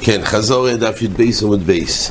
כן, 0.00 0.20
חזרה 0.24 0.76
דף 0.76 1.02
י"ב 1.02 1.22
עמוד 1.42 1.66
ב'. 1.66 2.10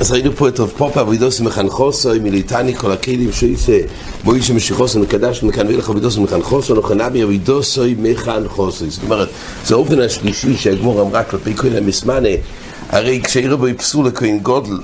אז 0.00 0.12
ראינו 0.12 0.32
פה 0.32 0.48
את 0.48 0.60
רב 0.60 0.68
פפא 0.76 1.00
עבודתו 1.00 1.40
מחנכתו, 1.40 2.10
מי 2.22 2.35
לא 2.35 2.48
תניא 2.48 2.74
כל 2.74 2.92
הכלים 2.92 3.32
שעשה 3.32 3.78
משה 4.24 4.54
משיחתן 4.54 5.00
מקדשתן 5.00 5.42
מכאן 5.42 5.66
ואילך 5.66 5.90
עבודתן 5.90 6.18
מחנכתן, 6.18 6.74
הכא 6.74 7.03
נמי 7.03 7.24
עבודתו 7.24 7.84
מחנכתו. 7.98 8.90
זאת 8.90 9.02
אומרת, 9.04 9.28
זה 9.64 9.74
האופן 9.74 10.00
השלישי 10.00 10.56
שהגמרא 10.56 11.00
אמרה 11.00 11.24
כלפי 11.24 11.56
כהן 11.56 11.76
המתמנה, 11.76 12.28
הרי 12.88 13.20
כשאירע 13.24 13.58
בו 13.58 13.68
פסול 13.68 14.02
לכהן 14.02 14.38
גדול 14.38 14.78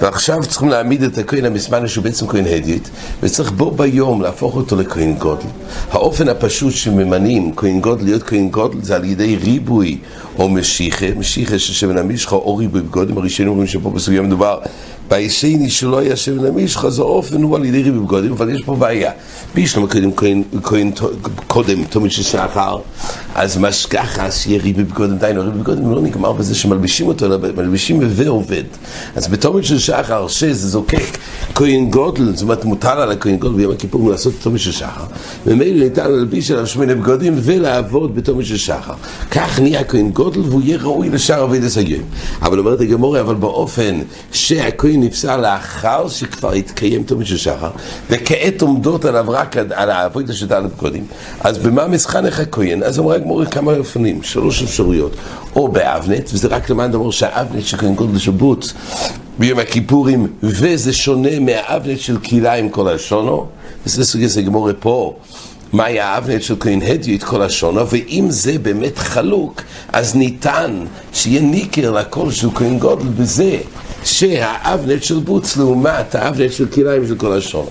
ועכשיו 0.00 0.40
צריכים 0.48 0.68
להעמיד 0.68 1.02
את 1.02 1.18
הכהן 1.18 1.44
המתמנה 1.44 1.88
שהוא 1.88 2.04
בעצם 2.04 2.26
כהן 2.26 2.46
הדיוט 2.46 2.90
וצריך 3.22 3.52
בו 3.52 3.70
ביום 3.70 4.22
להפוך 4.22 4.56
אותו 4.56 4.76
לכהן 4.76 5.14
גדול. 5.14 5.46
האופן 5.90 6.28
הפשוט 6.28 6.72
שממנים 6.72 7.52
כהן 7.56 7.80
גדול 7.80 8.04
להיות 8.04 8.22
כהן 8.22 8.48
גדול 8.48 8.82
זה 8.82 8.96
על 8.96 9.04
ידי 9.04 9.36
ריבוי 9.36 9.98
או 10.40 10.48
משיחה, 10.48 11.06
משיחה 11.16 11.58
ששמן 11.58 11.98
המשחה 11.98 12.36
או 12.36 12.56
ריבוי 12.56 12.80
בגודים 12.80 13.18
הראשונים 13.18 13.50
אומרים 13.50 13.66
שפה 13.66 13.90
בסוגיה 13.90 14.22
מדובר 14.22 14.58
בישני 15.08 15.70
שלא 15.70 15.98
היה 15.98 16.16
שמן 16.16 16.46
המשחה 16.46 16.90
זה 16.90 17.02
אופן 17.02 17.42
הוא 17.42 17.56
על 17.56 17.64
ידי 17.64 17.82
ריבוי 17.82 18.00
בגודים 18.00 18.32
אבל 18.32 18.54
יש 18.54 18.62
פה 18.62 18.74
בעיה. 18.74 19.12
בישלום 19.54 19.86
קודם 19.86 20.10
כהן 20.62 20.90
קודם 21.46 21.84
תומד 21.84 22.10
של 22.10 22.22
שחר 22.22 22.78
אז 23.34 23.58
משכחה 23.58 24.30
שיהיה 24.30 24.62
ריבוי 24.62 24.84
בגודים 24.84 25.16
דיינו 25.18 25.42
ריבוי 25.42 25.60
בגודים 25.60 25.90
לא 25.90 26.02
נגמר 26.02 26.32
בזה 26.32 26.54
שמלבישים 26.54 27.06
אותו 27.06 27.26
אלא 27.26 27.36
מלבישים 27.56 28.00
ועובד 28.02 28.64
אז 29.16 29.28
בתומד 29.28 29.64
של 29.64 29.78
שחר 29.78 30.28
שזה 30.28 30.68
זוקק 30.68 31.18
כהן 31.54 31.90
גודל 31.90 32.32
זאת 32.32 32.42
אומרת 32.42 32.64
מוטל 32.64 32.98
על 32.98 33.10
הכהן 33.12 33.36
גודל 33.36 33.56
ביום 33.56 33.72
הכיפור 33.72 34.10
לעשות 34.10 34.34
תומד 34.42 34.58
של 34.58 34.72
שחר. 34.72 35.04
ומילא 35.46 35.84
ניתן 35.84 36.10
להלביש 36.10 36.50
עליו 36.50 36.66
שמונה 36.66 36.94
בגודים 36.94 37.34
ולעבוד 37.42 38.14
בתומד 38.14 38.44
של 38.44 38.56
שחר. 38.56 38.94
כך 39.30 39.60
נהיה 39.60 39.84
כהן 39.84 40.10
גודל 40.10 40.29
והוא 40.36 40.62
יהיה 40.64 40.78
ראוי 40.82 41.08
לשאר 41.08 41.42
עבודת 41.42 41.64
הסגים. 41.64 42.02
אבל 42.42 42.58
אומרת 42.58 42.80
הגמורה, 42.80 43.20
אבל 43.20 43.34
באופן 43.34 44.00
שהכהן 44.32 45.02
נפסל 45.02 45.36
לאחר 45.36 46.08
שכבר 46.08 46.52
התקיים 46.52 47.02
תומד 47.02 47.26
של 47.26 47.36
שחר, 47.36 47.70
וכעת 48.10 48.62
עומדות 48.62 49.04
עליו 49.04 49.24
רק 49.28 49.56
על 49.56 49.90
העבודת 49.90 50.34
שדנו 50.34 50.68
קודם, 50.76 51.02
אז 51.40 51.58
במה 51.58 51.86
מסחנך 51.88 52.40
הכהן? 52.40 52.82
אז 52.82 52.98
אמרה 52.98 53.14
הגמורה 53.14 53.46
כמה 53.46 53.76
אופנים, 53.76 54.22
שלוש 54.22 54.62
אפשרויות. 54.62 55.12
או 55.56 55.68
באבנט, 55.68 56.30
וזה 56.32 56.48
רק 56.48 56.70
למען 56.70 56.90
דבר 56.90 57.10
שהאבנט 57.10 57.64
של 57.64 57.76
כהן 57.76 57.94
גודל 57.94 58.18
שבוץ 58.18 58.74
ביום 59.38 59.58
הכיפורים, 59.58 60.26
וזה 60.42 60.92
שונה 60.92 61.40
מהאבנט 61.40 61.98
של 61.98 62.18
קהילה 62.18 62.54
עם 62.54 62.68
כל 62.68 62.88
השונו, 62.88 63.46
וזה 63.86 64.28
של 64.28 64.42
גמורה 64.42 64.72
פה. 64.72 65.16
מהי 65.72 66.00
האבנט 66.00 66.42
של 66.42 66.54
כהן 66.60 66.82
הדיו 66.82 67.16
את 67.16 67.24
כל 67.24 67.42
השונו, 67.42 67.88
ואם 67.88 68.26
זה 68.28 68.58
באמת 68.62 68.98
חלוק, 68.98 69.62
אז 69.92 70.16
ניתן 70.16 70.84
שיהיה 71.12 71.40
ניקר 71.40 71.90
לכל 71.90 72.30
של 72.30 72.48
כהן 72.54 72.78
גודל 72.78 73.08
בזה 73.08 73.58
שהאבנט 74.04 75.02
של 75.02 75.18
בוץ 75.18 75.56
לעומת 75.56 76.14
האבנט 76.14 76.52
של 76.52 76.66
כליים 76.66 77.06
של 77.08 77.14
כל 77.14 77.32
השונו. 77.32 77.70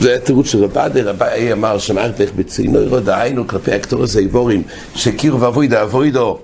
זה 0.00 0.14
התירוץ 0.14 0.46
של 0.46 0.64
רבדי, 0.64 1.02
רבי 1.02 1.52
אמר 1.52 1.78
שמערכת 1.78 2.28
בצינו 2.36 2.82
ירוד 2.82 3.08
היינו 3.08 3.46
כלפי 3.46 3.72
הקטורס 3.72 4.16
האיבורים 4.16 4.62
שקירו 4.94 5.40
ואבוידו 5.40 5.82
אבוידו 5.82 6.38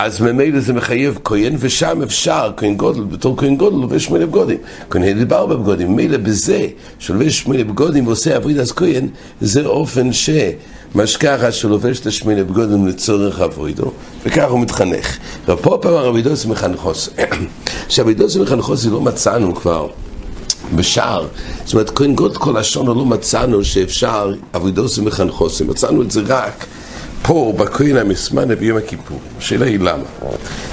אז 0.00 0.20
ממילא 0.20 0.60
זה 0.60 0.72
מחייב 0.72 1.18
כהן, 1.24 1.56
ושם 1.58 2.02
אפשר 2.02 2.50
כהן 2.56 2.76
גודל, 2.76 3.00
בתור 3.00 3.36
כהן 3.36 3.56
גודל 3.56 3.76
לובש 3.76 4.04
שמונה 4.04 4.26
בגודים. 4.26 4.58
כהן 4.90 5.02
הדיד 5.02 5.28
בארבע 5.28 5.56
בגודים. 5.56 5.92
ממילא 5.92 6.16
בזה 6.16 6.66
שלובש 6.98 7.38
שמונה 7.38 7.64
בגודים 7.64 8.06
ועושה 8.06 8.36
אבוידס 8.36 8.72
כהן, 8.72 9.08
זה 9.40 9.66
אופן 9.66 10.10
שמשכחה 10.12 11.52
שלובש 11.52 12.00
את 12.00 12.06
השמונה 12.06 12.44
בגודים 12.44 12.86
לצורך 12.86 13.40
אבוידו, 13.40 13.92
וכך 14.24 14.50
הוא 14.50 14.60
מתחנך. 14.60 15.16
ופה 15.48 15.78
פעם 15.82 15.94
הרבידוס 15.94 16.46
מחנכוס. 16.46 17.08
שהרבידוס 17.88 18.36
מחנכוס 18.36 18.86
לא 18.86 19.00
מצאנו 19.00 19.54
כבר. 19.54 19.88
בשער, 20.74 21.26
זאת 21.64 21.74
אומרת, 21.74 21.90
כהן 21.90 22.14
גודל 22.14 22.34
כל 22.34 22.56
השונו 22.56 22.94
לא 22.94 23.04
מצאנו 23.04 23.64
שאפשר 23.64 24.34
אבוידוס 24.54 24.98
מחנכוס, 24.98 25.62
מצאנו 25.62 26.02
את 26.02 26.10
זה 26.10 26.20
רק 26.26 26.66
פה 27.22 27.52
בכהן 27.56 27.96
המסמנה 27.96 28.54
ביום 28.56 28.78
הכיפור, 28.78 29.20
השאלה 29.38 29.66
היא 29.66 29.78
למה. 29.78 30.04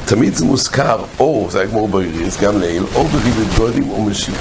תמיד 0.06 0.35
זה 0.35 0.45
מוזכר, 0.45 0.97
או, 1.19 1.47
זה 1.51 1.59
היה 1.59 1.67
כמו 1.69 1.88
בריריס, 1.88 2.38
גם 2.41 2.59
לעיל, 2.59 2.83
או 2.95 3.03
בריבית 3.03 3.57
גודים 3.57 3.89
או 3.89 4.03
משיב, 4.03 4.35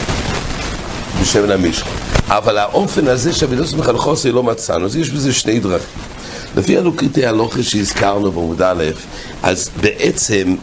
בשמן 1.22 1.50
המשחה. 1.50 1.90
אבל 2.28 2.58
האופן 2.58 3.08
הזה 3.08 3.32
שהבדוס 3.32 3.74
מחנכוסי 3.74 4.32
לא 4.32 4.42
מצאנו, 4.42 4.86
אז 4.86 4.96
יש 4.96 5.10
בזה 5.10 5.32
שני 5.32 5.60
דרכים. 5.60 6.00
לפי 6.56 6.78
הלוקריטי 6.78 7.26
הלוכה 7.26 7.62
שהזכרנו 7.62 8.32
בעמוד 8.32 8.62
א', 8.62 8.84
אז 9.42 9.70
בעצם 9.80 10.56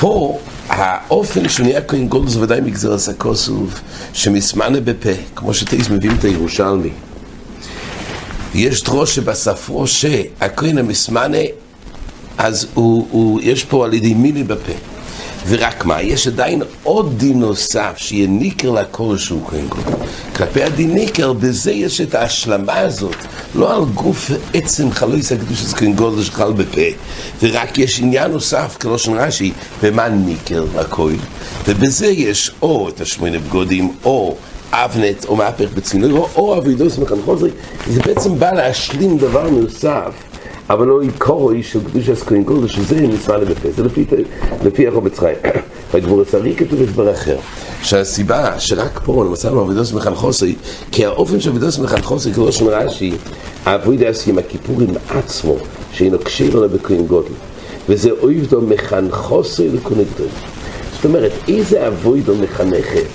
פה 0.00 0.38
האופן 0.68 1.48
שהוא 1.48 1.66
נהיה 1.66 1.82
כהן 1.82 2.08
זה 2.26 2.40
ודאי 2.40 2.60
מגזר 2.60 2.94
הסקוסוב, 2.94 3.80
שמסמנה 4.12 4.80
בפה, 4.80 5.10
כמו 5.36 5.54
שטייס 5.54 5.90
מביאים 5.90 6.16
את 6.18 6.24
הירושלמי. 6.24 6.90
יש 8.56 8.82
דרוש 8.82 9.14
שבספרו 9.14 9.86
שהכהן 9.86 10.78
המסמנה, 10.78 11.38
אז 12.38 12.66
הוא, 12.74 13.06
הוא, 13.10 13.40
יש 13.42 13.64
פה 13.64 13.84
על 13.84 13.94
ידי 13.94 14.14
מילי 14.14 14.44
בפה. 14.44 14.72
ורק 15.48 15.84
מה, 15.84 16.02
יש 16.02 16.26
עדיין 16.26 16.62
עוד 16.82 17.18
דין 17.18 17.40
נוסף 17.40 17.92
שיהיה 17.96 18.26
ניקר 18.26 18.70
לכל 18.70 19.18
שהוא 19.18 19.48
כהן 19.48 19.66
גודל. 19.68 19.92
כלפי 20.36 20.62
הדין 20.62 20.94
ניקר, 20.94 21.32
בזה 21.32 21.72
יש 21.72 22.00
את 22.00 22.14
ההשלמה 22.14 22.78
הזאת, 22.78 23.16
לא 23.54 23.76
על 23.76 23.84
גוף 23.84 24.30
עצם 24.54 24.90
חלויס 24.92 25.32
הקדוש 25.32 25.58
של 25.58 25.76
כהן 25.76 25.92
גודל 25.92 26.22
שחל 26.22 26.52
בפה, 26.52 26.80
ורק 27.42 27.78
יש 27.78 28.00
עניין 28.00 28.30
נוסף, 28.30 28.76
כמו 28.80 28.98
של 28.98 29.12
רש"י, 29.12 29.52
במה 29.82 30.08
ניקר 30.08 30.64
לכל, 30.76 31.12
ובזה 31.68 32.06
יש 32.06 32.50
או 32.62 32.88
את 32.88 33.00
השמונה 33.00 33.38
בגודים, 33.38 33.92
או 34.04 34.36
אבנט 34.72 35.24
או 35.24 35.36
מהפך 35.36 35.68
בצינור, 35.74 36.28
או 36.36 36.58
אבידוס 36.58 36.98
מחנכוזרי, 36.98 37.50
זה 37.86 38.00
בעצם 38.00 38.38
בא 38.38 38.52
להשלים 38.52 39.18
דבר 39.18 39.50
נוסף, 39.50 40.12
אבל 40.70 40.86
לא 40.86 41.00
עיקרו 41.00 41.50
של 41.62 41.80
קדוש 41.84 42.08
הסקוין 42.08 42.44
גולדה, 42.44 42.68
שזה 42.68 43.06
מצווה 43.06 43.36
לבפה, 43.36 43.68
זה 43.76 43.84
לפי, 43.84 44.04
לפי 44.64 44.88
החובץ 44.88 45.18
חיים. 45.18 45.36
בגבור 45.94 46.22
הצרי 46.22 46.54
כתוב 46.56 46.82
הסבר 46.82 47.12
אחר, 47.12 47.36
שהסיבה 47.82 48.60
שרק 48.60 49.00
פה 49.04 49.28
מצאנו 49.32 49.62
אבידוס 49.64 49.92
מחנכוסי, 49.92 50.54
כי 50.92 51.06
האופן 51.06 51.40
של 51.40 51.50
אבידוס 51.50 51.78
מחנכוסי, 51.78 52.32
כמו 52.32 52.52
שאומר 52.52 52.74
רש"י, 52.74 53.12
אבידוס 53.64 54.28
עם 54.28 54.38
הכיפורים 54.38 54.94
עצמו, 55.08 55.56
שאינו 55.92 56.18
קשיר 56.18 56.56
לו 56.56 56.68
בכהן 56.68 57.06
גודל, 57.06 57.34
וזה 57.88 58.10
אויבדו 58.10 58.60
מחנכוסי 58.60 59.68
לכהן 59.68 60.04
גדול. 60.14 60.28
זאת 60.96 61.04
אומרת, 61.04 61.32
איזה 61.48 61.88
אבוידו 61.88 62.34
מחנכת 62.34 63.06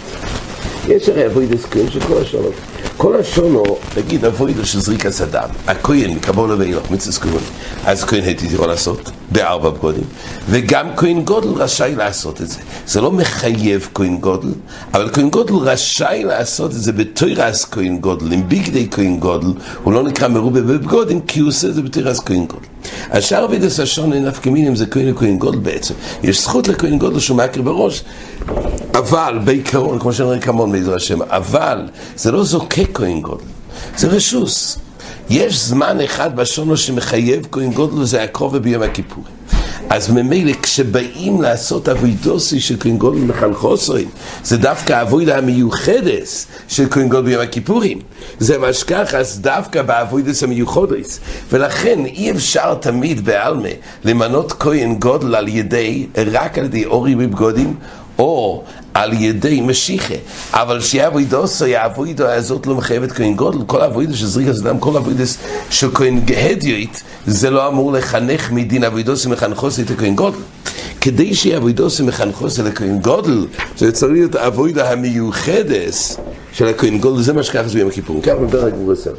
יש 0.87 1.09
הרי 1.09 1.25
עבודת 1.25 1.65
כהן 1.65 1.91
של 1.91 1.99
כל 1.99 2.21
השנה. 2.21 2.53
כל 2.97 3.19
השנה, 3.19 3.63
נגיד 3.97 4.25
עבודה 4.25 4.65
של 4.65 4.79
זריקת 4.79 5.21
הדם, 5.21 5.49
הכהן 5.67 6.11
מקבלה 6.11 6.59
ואילך, 6.59 6.91
מצוות 6.91 7.19
כהונה, 7.19 7.43
אז 7.85 8.03
כהן 8.03 8.23
הייתי 8.23 8.45
יכול 8.45 8.67
לעשות 8.67 9.11
בארבע 9.31 9.69
בגדים, 9.69 10.03
וגם 10.49 10.87
כהן 10.97 11.21
גדול 11.21 11.49
רשאי 11.49 11.95
לעשות 11.95 12.41
את 12.41 12.47
זה. 12.47 12.59
זה 12.87 13.01
לא 13.01 13.11
מחייב 13.11 13.89
כהן 13.93 14.17
גדול, 14.17 14.51
אבל 14.93 15.09
כהן 15.13 15.29
גדול 15.29 15.53
רשאי 15.53 16.23
לעשות 16.23 16.71
את 16.71 16.81
זה 16.81 16.91
בתורת 16.91 17.65
כהן 17.65 17.97
גדול, 17.97 18.33
עם 18.33 18.49
בגדי 18.49 18.87
כהן 18.91 19.17
גדול, 19.17 19.47
הוא 19.83 19.93
לא 19.93 20.03
נקרא 20.03 20.27
מרובה 20.27 20.61
בבגדים, 20.61 21.21
כי 21.21 21.39
הוא 21.39 21.49
עושה 21.49 21.67
את 21.67 21.73
זה 21.73 21.81
בתורת 21.81 22.19
כהן 22.19 22.45
גדול. 22.45 22.65
השאר 23.09 23.45
עבודת 23.45 23.79
השנה 23.79 24.13
אין 24.13 24.25
נפקא 24.25 24.49
מינה 24.49 24.67
אם 24.67 24.75
זה 24.75 24.85
כהן 24.85 25.11
וכהן 25.11 25.37
גדול 25.37 25.59
בעצם. 25.59 25.93
יש 26.23 26.41
זכות 26.41 26.67
לכהן 26.67 26.97
גודל 26.97 27.19
שהוא 27.19 27.37
מעקר 27.37 27.61
בראש, 27.61 28.03
אבל 28.93 29.39
בעיקרון, 29.43 29.99
כמו 29.99 30.13
שאני 30.13 30.27
רואה 30.27 30.39
כמון 30.39 30.71
בעזר 30.71 30.95
השם, 30.95 31.21
אבל 31.21 31.87
זה 32.15 32.31
לא 32.31 32.43
זוקק 32.43 32.87
כהן 32.93 33.21
גודל, 33.21 33.43
זה 33.97 34.07
רשוס. 34.07 34.77
יש 35.29 35.59
זמן 35.59 36.01
אחד 36.01 36.35
בשונו 36.35 36.77
שמחייב 36.77 37.47
כהן 37.51 37.71
גודל 37.71 37.93
וזה 37.93 38.23
הקרוב 38.23 38.57
ביום 38.57 38.83
הכיפורים. 38.83 39.40
אז 39.93 40.09
ממילא 40.09 40.53
כשבאים 40.61 41.41
לעשות 41.41 41.89
אבוידוסי 41.89 42.59
של 42.59 42.75
כהן 42.79 42.97
גודל 42.97 43.19
מחנכוסוי, 43.19 44.05
זה 44.43 44.57
דווקא 44.57 44.93
האבוידה 44.93 45.37
המיוחדת 45.37 46.45
של 46.67 46.89
כהן 46.91 47.09
גודל 47.09 47.25
ביום 47.25 47.41
הכיפורים. 47.41 47.99
זה 48.39 48.57
מה 48.57 48.73
שכך, 48.73 49.15
אז 49.17 49.39
דווקא 49.41 49.81
באבוידס 49.81 50.43
המיוחדס. 50.43 51.19
ולכן 51.51 52.05
אי 52.05 52.31
אפשר 52.31 52.73
תמיד 52.73 53.25
בעלמה 53.25 53.69
למנות 54.03 54.51
כהן 54.51 54.95
גודל 54.95 55.35
על 55.35 55.47
ידי, 55.47 56.07
רק 56.31 56.57
על 56.57 56.65
ידי 56.65 56.85
אורי 56.85 57.15
בבגודים, 57.15 57.75
או 58.19 58.63
על 58.93 59.13
ידי 59.13 59.61
משיחה, 59.61 60.13
אבל 60.51 60.81
שיעבוידוסו, 60.81 61.65
יעבוידו 61.65 62.27
הזאת 62.27 62.67
לא 62.67 62.75
מחייבת 62.75 63.11
כהן 63.11 63.35
גודל, 63.35 63.57
כל 63.67 63.81
העבוידו 63.81 64.15
של 64.15 64.25
זריקת 64.25 64.55
אדם, 64.55 64.79
כל 64.79 64.95
העבוידו 64.95 65.23
של 65.69 65.87
כהן 65.93 66.19
הדיוט, 66.37 66.97
זה 67.27 67.49
לא 67.49 67.67
אמור 67.67 67.91
לחנך 67.91 68.51
מדין 68.51 68.83
עבוידוסו 68.83 69.29
מחנכוסי 69.29 69.81
את 69.81 69.91
הכהן 69.91 70.15
גודל. 70.15 70.37
כדי 71.01 71.33
שיעבוידוסו 71.33 72.05
מחנכוסי 72.05 72.61
לכהן 72.61 72.99
גודל, 72.99 73.45
זה 73.77 73.91
צריך 73.91 74.11
להיות 74.11 74.35
העבוידו 74.35 74.81
המיוחדת 74.81 75.93
של 76.53 76.67
הכהן 76.67 76.97
גודל, 76.97 77.21
זה 77.21 77.33
מה 77.33 77.43
שככה 77.43 77.67
זה 77.67 77.73
ביום 77.73 77.89
הכיפורים. 77.89 78.21
ככה 78.21 78.35
מדבר 78.35 78.65
הגבור 78.65 78.91
הסר. 78.91 79.13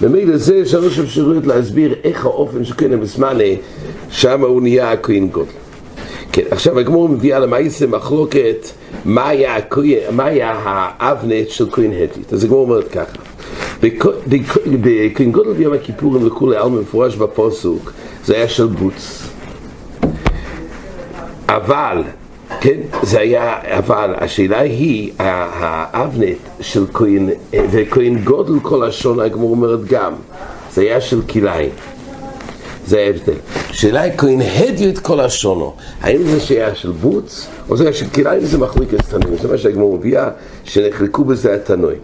במילא 0.00 0.36
זה 0.36 0.66
שלוש 0.66 0.98
אפשרויות 0.98 1.46
להסביר 1.46 1.94
איך 2.04 2.24
האופן 2.24 2.64
שכהן 2.64 2.92
המסמנה, 2.92 3.44
שם 4.10 4.40
הוא 4.40 4.62
נהיה 4.62 4.92
הכהן 4.92 5.28
גודל. 5.28 5.63
כן, 6.34 6.42
עכשיו 6.50 6.78
הגמור 6.78 7.08
מביאה 7.08 7.38
למעשה 7.38 7.86
מחלוקת 7.86 8.66
מה 9.04 9.28
היה, 9.28 9.56
האבנט 10.64 11.48
של 11.48 11.70
כהן 11.70 11.90
הטית. 11.92 12.32
אז 12.32 12.44
הגמור 12.44 12.60
אומרת 12.60 12.88
ככה, 12.88 13.18
בכהן 14.80 15.32
גודל 15.32 15.52
ביום 15.52 15.74
הכיפורים 15.74 16.26
לכולי 16.26 16.56
עלמא 16.56 16.80
מפורש 16.80 17.16
בפוסוק, 17.16 17.92
זה 18.24 18.36
היה 18.36 18.48
של 18.48 18.66
בוץ. 18.66 19.28
אבל, 21.48 22.02
כן, 22.60 22.80
זה 23.02 23.20
היה, 23.20 23.54
אבל 23.78 24.14
השאלה 24.16 24.60
היא, 24.60 25.12
האבנט 25.18 26.38
של 26.60 26.84
כהן, 26.92 27.28
וכהן 27.52 28.18
גודל 28.24 28.60
כל 28.62 28.84
השון, 28.84 29.20
הגמור 29.20 29.50
אומרת 29.50 29.84
גם, 29.84 30.12
זה 30.72 30.82
היה 30.82 31.00
של 31.00 31.22
כלאיים. 31.22 31.70
זה 32.86 32.98
ההבדל. 32.98 33.38
שאלה 33.72 34.00
היא, 34.00 34.12
כהן 34.18 34.40
הדיו 34.40 34.90
את 34.90 34.98
כל 34.98 35.20
השונו. 35.20 35.74
האם 36.00 36.22
זה 36.22 36.40
שהיה 36.40 36.74
של 36.74 36.90
בוץ, 36.90 37.46
או 37.68 37.76
זה 37.76 37.92
של 37.92 38.06
כלאיים, 38.06 38.44
זה 38.44 38.58
מחליק 38.58 38.94
את 38.94 39.00
תנועים. 39.00 39.38
זה 39.42 39.48
מה 39.48 39.58
שהגמור 39.58 39.98
מביאה, 39.98 40.28
שנחלקו 40.64 41.24
בזה 41.24 41.54
התנועים. 41.54 41.98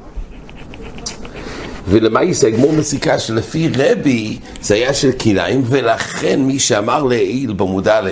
ולמעשה 1.89 2.47
הגמור 2.47 2.73
מסיקה 2.73 3.19
שלפי 3.19 3.69
רבי 3.77 4.39
זה 4.63 4.75
היה 4.75 4.95
של 4.95 5.13
כלאיים 5.13 5.63
ולכן 5.67 6.41
מי 6.41 6.59
שאמר 6.59 7.03
לעיל 7.03 7.53
בעמוד 7.53 7.89
א' 7.89 8.11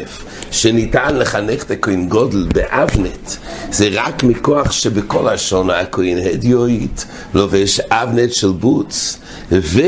שניתן 0.50 1.16
לחנך 1.16 1.62
את 1.62 1.70
הכהן 1.70 2.08
גדול 2.08 2.46
באבנט 2.54 3.30
זה 3.70 3.88
רק 3.92 4.24
מכוח 4.24 4.72
שבכל 4.72 5.28
השנה 5.28 5.70
הכהן 5.70 6.18
הדיוט 6.18 7.04
לובש 7.34 7.80
אבנט 7.80 8.32
של 8.32 8.48
בוץ 8.48 9.18
ו... 9.52 9.80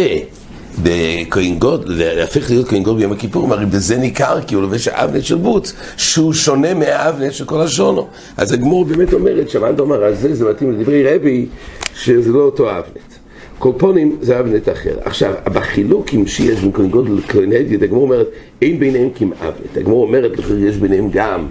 בכהן 0.82 1.58
גדול, 1.58 1.84
להפך 1.88 2.50
להיות 2.50 2.68
כהן 2.68 2.82
גדול 2.82 2.98
ביום 2.98 3.12
הכיפורים, 3.12 3.52
הרי 3.52 3.66
בזה 3.66 3.96
ניכר 3.96 4.40
כי 4.42 4.54
הוא 4.54 4.62
לובש 4.62 4.88
האבנט 4.88 5.24
של 5.24 5.34
בוץ, 5.34 5.72
שהוא 5.96 6.32
שונה 6.32 6.74
מהאבנט 6.74 7.32
של 7.32 7.44
כל 7.44 7.60
השנה. 7.60 8.08
אז 8.36 8.52
הגמרא 8.52 8.84
באמת 8.84 9.12
אומרת, 9.12 9.50
שמע 9.50 9.70
את 9.70 9.80
אומר, 9.80 10.04
אז 10.04 10.20
זה, 10.20 10.34
זה 10.34 10.50
מתאים 10.50 10.72
לדברי 10.72 11.14
רבי, 11.14 11.46
שזה 11.94 12.32
לא 12.32 12.40
אותו 12.40 12.70
אבנט. 12.70 13.10
על 13.58 13.71
כל 13.71 13.90
פנים 13.90 14.16
זה 14.20 14.40
אבנט 14.40 14.68
אחר. 14.68 14.94
עכשיו, 15.04 15.34
בחילוקים 15.44 16.26
שיש 16.26 16.60
בין 16.60 16.72
כהן 16.72 16.88
גדול 16.88 17.12
לכהן 17.12 17.52
הדיוט, 17.52 17.82
הגמרא 17.82 18.02
אומרת, 18.02 18.26
אין 18.62 18.78
ביניהם 18.78 19.08
כמאבנט. 19.14 19.76
הגמור 19.76 20.02
אומרת, 20.02 20.32
יש 20.60 20.76
ביניהם 20.76 21.08
גם 21.12 21.46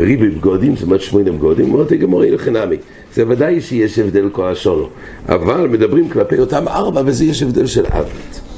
ריבי 0.00 0.28
בגודים, 0.28 0.76
זאת 0.76 0.82
אומרת 0.82 1.00
שמונה 1.00 1.32
בגודים, 1.32 1.72
אומרת 1.72 1.92
הגמור 1.92 2.24
אין 2.24 2.34
לחינמי. 2.34 2.76
זה 3.14 3.24
ודאי 3.28 3.60
שיש 3.60 3.98
הבדל 3.98 4.28
כל 4.32 4.48
השונו. 4.48 4.88
אבל 5.28 5.68
מדברים 5.68 6.08
כלפי 6.08 6.38
אותם 6.38 6.68
ארבע, 6.68 7.02
וזה 7.06 7.24
יש 7.24 7.42
הבדל 7.42 7.66
של 7.66 7.86
אבנט. 7.86 8.49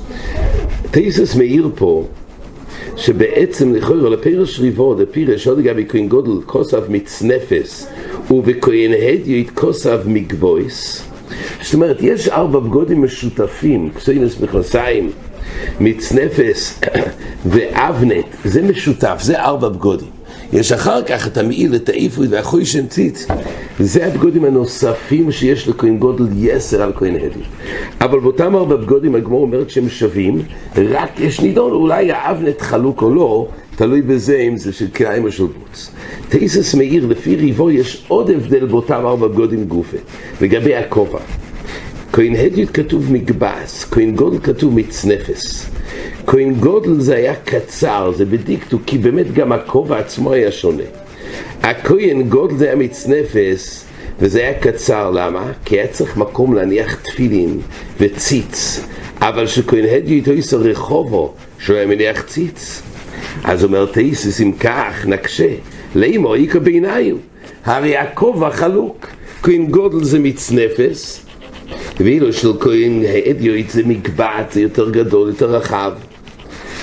טייסס 0.93 1.35
מאיר 1.35 1.71
פה, 1.75 2.05
שבעצם 2.97 3.75
לכאורה 3.75 4.11
לפירש 4.11 4.61
ריבו, 4.61 4.95
לפירש 5.01 5.47
עוד 5.47 5.59
לגבי 5.59 5.85
כהן 5.89 6.09
גודל 6.09 6.43
כוסף 6.47 6.81
מצנפס, 6.89 7.89
ובכהן 8.31 8.93
הדיוט 8.93 9.51
כוסף 9.55 9.99
מגבויס, 10.07 11.03
זאת 11.63 11.75
אומרת, 11.75 11.97
יש 12.01 12.29
ארבע 12.29 12.61
בגודים 12.61 13.03
משותפים, 13.03 13.91
קסוינס 13.95 14.41
מכנסיים, 14.41 15.11
מצנפס 15.81 16.81
ואבנט, 17.51 18.27
זה 18.45 18.63
משותף, 18.63 19.19
זה 19.21 19.41
ארבע 19.41 19.69
בגודים. 19.69 20.22
יש 20.53 20.73
אחר 20.73 21.03
כך 21.03 21.27
את 21.27 21.37
המעיל, 21.37 21.75
את 21.75 21.89
האיפוי 21.89 22.27
והחוי 22.27 22.65
שנציץ. 22.65 23.27
זה 23.81 24.07
הבגודים 24.07 24.45
הנוספים 24.45 25.33
שיש 25.33 25.69
לכהן 25.69 25.99
גודל 25.99 26.25
יסר 26.37 26.83
על 26.83 26.93
כהן 26.97 27.15
הדי. 27.15 27.45
אבל 28.01 28.21
באותם 28.21 28.57
ארבע 28.57 28.77
בגודים 28.77 29.15
הגמור 29.15 29.43
אומרת 29.43 29.71
שהם 29.71 29.89
שווים, 29.89 30.43
רק 30.77 31.21
יש 31.21 31.41
נידון, 31.41 31.73
אולי 31.73 32.13
האבנט 32.13 32.61
חלוק 32.61 33.03
או 33.03 33.15
לא, 33.15 33.49
תלוי 33.77 34.03
בזה 34.03 34.37
אם 34.37 34.57
זה 34.57 34.73
של 34.73 34.91
קריים 34.91 35.25
או 35.25 35.33
של 35.33 35.45
בוץ. 35.45 35.91
תייסס 36.29 36.75
מאיר, 36.75 37.07
לפי 37.07 37.37
ריבו 37.37 37.71
יש 37.71 38.05
עוד 38.09 38.31
הבדל 38.31 38.67
באותם 38.67 39.07
ארבע 39.07 39.29
בגודים 39.29 39.65
גופה, 39.65 39.97
לגבי 40.41 40.77
הכובע. 40.77 41.19
כהן 42.13 42.37
הדיוט 42.37 42.71
כתוב 42.75 43.13
מקבס, 43.13 43.85
כהן 43.91 44.15
גודל 44.15 44.39
כתוב 44.39 44.75
מצנפס. 44.75 45.67
כהן 46.27 46.55
גודל 46.55 47.01
זה 47.01 47.17
היה 47.17 47.35
קצר, 47.35 48.13
זה 48.17 48.25
בדיקטו, 48.25 48.79
כי 48.87 48.99
באמת 48.99 49.33
גם 49.33 49.53
הכובע 49.53 49.99
עצמו 49.99 50.33
היה 50.33 50.53
שונה. 50.53 50.83
הכהן 51.63 52.23
גודל 52.23 52.57
זה 52.57 52.65
היה 52.65 52.77
מצנפס, 52.77 53.85
וזה 54.19 54.41
היה 54.41 54.55
קצר, 54.55 55.11
למה? 55.11 55.53
כי 55.65 55.75
היה 55.75 55.87
צריך 55.87 56.17
מקום 56.17 56.55
להניח 56.55 56.95
תפילין 56.95 57.61
וציץ, 58.01 58.81
אבל 59.21 59.47
שכהן 59.47 59.85
הדיוט 59.85 60.29
היו 60.29 60.43
רחובו, 60.61 61.35
שהוא 61.59 61.77
היה 61.77 61.87
מניח 61.87 62.23
ציץ. 62.23 62.83
אז 63.45 63.65
אומר 63.65 63.87
תאיסס, 63.87 64.41
אם 64.41 64.53
כך 64.53 65.07
נקשה, 65.07 65.49
לאמו 65.95 66.35
איכא 66.35 66.59
בעיניו, 66.59 67.17
הרי 67.65 67.97
הכובע 67.97 68.51
חלוק, 68.51 69.07
כהן 69.43 69.67
גודל 69.67 70.05
זה 70.05 70.19
מצנפס, 70.19 71.27
ואילו 72.01 72.33
של 72.33 72.53
כהן 72.61 73.03
זה 73.69 73.83
מקבעת, 73.87 74.53
זה 74.53 74.61
יותר 74.61 74.91
גדול, 74.91 75.29
יותר 75.29 75.51
רחב. 75.51 75.93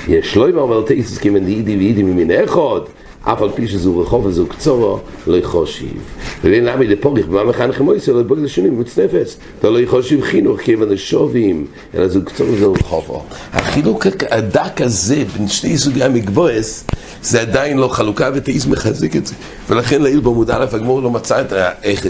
יש 0.07 0.37
לא 0.37 0.61
אומר 0.61 0.81
תאיסס 0.81 1.17
כמן 1.17 1.45
דידי 1.45 1.77
ואידי 1.77 2.03
ממין 2.03 2.31
אחד, 2.31 2.79
אף 3.23 3.41
על 3.41 3.49
פי 3.55 3.67
שזו 3.67 3.99
רחוב 3.99 4.25
וזו 4.25 4.47
קצורו, 4.47 4.99
לא 5.27 5.37
יחושיב. 5.37 6.19
ולין 6.43 6.65
למה 6.65 6.83
לפוריך 6.83 7.27
במה 7.27 7.43
מחנך 7.43 7.81
מויסר, 7.81 8.13
לא 8.13 8.23
בואי 8.23 8.41
לשונים, 8.41 8.73
מוץ 8.73 8.99
נפס. 8.99 9.37
אתה 9.59 9.69
לא 9.69 9.79
יחושיב 9.79 10.21
חינוך, 10.23 10.59
כיוון 10.61 10.93
השובים, 10.93 11.65
אלא 11.95 12.07
זו 12.07 12.19
קצורו 12.25 12.53
וזו 12.53 12.73
רחובו. 12.73 13.23
החילוק 13.53 14.07
הדק 14.31 14.81
הזה 14.81 15.23
בין 15.37 15.47
שני 15.47 15.77
סוגי 15.77 16.03
המגבוס, 16.03 16.83
זה 17.21 17.41
עדיין 17.41 17.77
לא 17.77 17.87
חלוקה, 17.87 18.29
ותאיס 18.33 18.65
מחזיק 18.65 19.15
את 19.15 19.27
זה. 19.27 19.35
ולכן 19.69 20.01
לעיל 20.01 20.19
בעמוד 20.19 20.51
א', 20.51 20.65
הגמור 20.71 21.01
לא 21.01 21.11
מצא 21.11 21.41
את, 21.41 21.53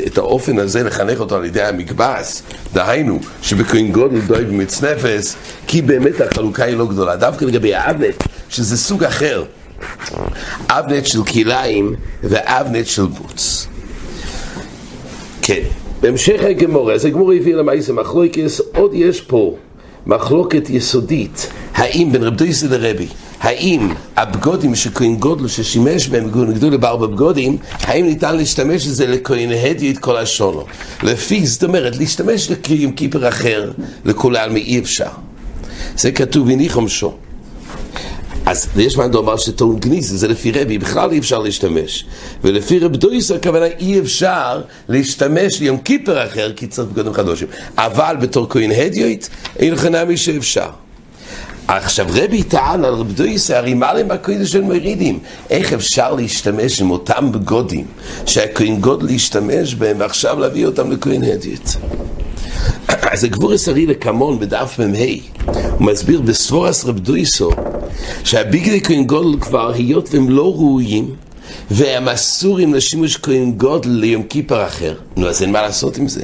את 0.08 0.18
האופן 0.18 0.60
הזה 0.60 0.84
לחנך 0.84 1.20
אותו 1.20 1.36
על 1.36 1.46
ידי 1.46 1.62
המקבס, 1.62 2.44
דהיינו, 2.74 3.20
שבכהן 3.42 3.92
גודל 3.92 4.20
דואג 4.20 4.48
מצנפס, 4.50 5.36
כי 5.68 5.82
באמת 5.82 6.22
החלוקה 6.22 6.64
היא 6.64 6.78
לא 6.78 6.88
גדולה. 6.88 7.16
דווקא 7.16 7.46
לגבי 7.46 7.76
האבנט, 7.76 8.24
שזה 8.50 8.78
סוג 8.78 9.04
אחר. 9.04 9.44
אבנט 10.70 11.06
של 11.06 11.24
כליים 11.24 11.96
ואבנט 12.24 12.86
של 12.86 13.06
בוץ. 13.06 13.68
כן, 15.50 15.62
בהמשך 16.02 16.42
הגמורה, 16.44 16.94
אז 16.94 17.06
הגמורה 17.06 17.36
הביא 17.36 17.56
למעשה 17.56 17.94
מחלוקס, 17.94 18.62
עוד 18.76 18.92
יש 18.94 19.22
פה 19.22 19.56
מחלוקת 20.06 20.70
יסודית, 20.70 21.50
האם 21.74 22.12
בין 22.12 22.24
רב 22.24 22.36
דויסי 22.36 22.68
לרבי, 22.68 23.08
האם 23.40 23.90
הבגודים 24.16 24.76
שכהן 24.76 25.16
גודלו 25.16 25.50
ששימש 25.50 26.08
בהם 26.08 26.30
גדול 26.30 26.78
בארבע 26.78 27.08
בגודים, 27.08 27.58
האם 27.82 28.06
ניתן 28.06 28.38
להשתמש 28.38 28.88
בזה 28.88 29.08
לכהן 29.08 29.50
הדי 29.52 29.92
את 29.92 29.98
כל 29.98 30.18
השונו? 30.18 30.66
לפי, 31.04 31.46
זאת 31.46 31.64
אומרת, 31.64 31.98
להשתמש 31.98 32.52
לקריאים 32.52 32.92
קיפר 32.92 33.28
אחר, 33.28 33.72
לכולל 34.06 34.50
מאי 34.54 34.80
אפשר. 34.80 35.10
זה 35.98 36.12
כתוב 36.12 36.50
הניחם 36.50 36.88
שו. 36.88 37.14
אז 38.46 38.68
יש 38.78 38.98
מה 38.98 39.08
לומר 39.08 39.38
שטעון 39.38 39.80
גניזה, 39.80 40.18
זה 40.18 40.28
לפי 40.28 40.52
רבי, 40.52 40.78
בכלל 40.78 41.12
אי 41.12 41.20
אפשר 41.20 41.40
להשתמש. 41.40 42.06
ולפי 42.44 42.80
רב 42.80 42.96
דויסר, 42.96 43.36
הכוונה 43.36 43.66
אי 43.66 44.00
אפשר 44.00 44.62
להשתמש 44.90 45.60
ליום 45.60 45.78
קיפר 45.78 46.28
אחר, 46.28 46.54
כי 46.56 46.68
צריך 46.68 46.90
בגודים 46.90 47.14
חדושים. 47.14 47.48
אבל 47.78 48.16
בתור 48.22 48.48
כהן 48.50 48.72
הדיוט, 48.72 49.28
אין 49.60 49.74
לך 49.74 49.86
נמי 49.86 50.18
שאפשר. 50.18 50.70
עכשיו 51.68 52.06
רבי 52.10 52.44
טען 52.44 52.86
על 52.86 52.94
רב 52.94 53.12
דויסר, 53.12 53.56
הרי 53.56 53.74
מה 53.74 53.94
להם 53.94 54.08
בקודש 54.08 54.52
של 54.52 54.62
מרידים? 54.62 55.20
איך 55.50 55.74
אפשר 55.74 56.14
להשתמש 56.14 56.82
עם 56.82 56.92
אותם 56.92 57.32
בגודים 57.32 57.86
שהכהן 58.26 58.80
גודל 58.80 59.06
להשתמש 59.06 59.76
בהם 59.76 60.00
ועכשיו 60.00 60.40
להביא 60.40 60.66
אותם 60.66 60.92
לכהן 60.92 61.24
הדיוט? 61.24 61.70
אז 63.12 63.24
הגבורס 63.24 63.68
הרי 63.68 63.86
לקמון 63.86 64.40
בדף 64.40 64.80
מ"ה, 64.80 64.98
הוא 65.46 65.88
מסביר 65.88 66.22
בסבורס 66.22 66.86
רב 66.86 67.00
דויסו, 67.00 67.52
שהביגלי 68.24 68.82
כהן 68.82 69.04
גודל 69.04 69.40
כבר, 69.40 69.74
היות 69.74 70.14
והם 70.14 70.30
לא 70.30 70.54
ראויים, 70.56 71.16
והם 71.72 72.10
אסורים 72.10 72.74
לשימוש 72.74 73.18
כהן 73.18 73.52
גודל 73.52 73.90
ליום 73.90 74.24
כיפר 74.24 74.66
אחר. 74.66 74.96
נו, 75.18 75.28
אז 75.28 75.42
אין 75.42 75.52
מה 75.52 75.62
לעשות 75.62 75.98
עם 75.98 76.08
זה. 76.08 76.24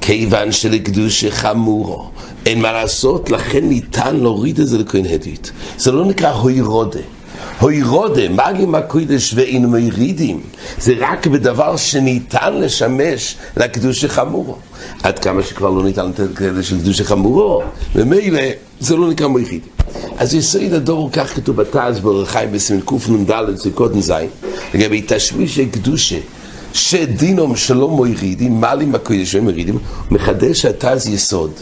כיוון 0.00 0.52
שלקדוש 0.52 1.24
חמורו, 1.24 2.10
אין 2.46 2.62
מה 2.62 2.72
לעשות, 2.72 3.30
לכן 3.30 3.68
ניתן 3.68 4.16
להוריד 4.16 4.60
את 4.60 4.68
זה 4.68 4.78
לכהן 4.78 5.06
הדית. 5.06 5.52
זה 5.78 5.92
לא 5.92 6.04
נקרא 6.04 6.30
הוי 6.30 6.60
רודה. 7.60 7.74
הוי 7.74 7.82
רודה, 7.82 8.28
מגים 8.28 8.74
הקודש 8.74 9.34
ואין 9.34 9.66
מורידים, 9.66 10.40
זה 10.78 10.94
רק 10.98 11.26
בדבר 11.26 11.76
שניתן 11.76 12.54
לשמש 12.54 13.36
לקדוש 13.56 14.04
חמורו. 14.04 14.56
עד 15.02 15.18
כמה 15.18 15.42
שכבר 15.42 15.70
לא 15.70 15.84
ניתן 15.84 16.10
כאלה 16.36 16.62
של 16.62 16.78
קדוש 16.80 17.02
חמורו, 17.02 17.62
ומילא 17.94 18.40
זה 18.80 18.96
לא 18.96 19.10
נקרא 19.10 19.26
מורידים. 19.26 19.60
אז 20.18 20.34
יסוד 20.34 20.72
הדור, 20.72 21.10
כך 21.12 21.34
כתוב 21.34 21.56
בתז 21.56 22.00
ברחיים 22.00 22.52
בסימן 22.52 22.80
קנ"ד 22.80 23.56
סוכות 23.56 23.96
נ"ז, 23.96 24.12
לגבי 24.74 25.02
תשמישי 25.06 25.66
קדושה, 25.66 26.18
שדינום 26.72 27.56
שלא 27.56 27.88
מורידים, 27.88 28.60
מעלים 28.60 28.92
בקודש 28.92 29.34
ומורידים, 29.34 29.78
מחדש 30.10 30.64
התז 30.64 31.08
יסוד. 31.08 31.52